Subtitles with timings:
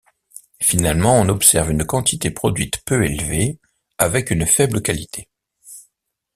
[0.63, 3.59] Finalement, on observe une quantité produite peu élevée,
[3.99, 5.29] avec une faible qualité.